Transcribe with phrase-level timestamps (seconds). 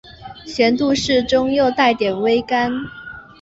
[0.47, 2.73] 咸度适中又带点微甘